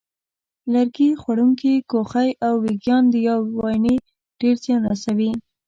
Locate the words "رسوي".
4.91-5.31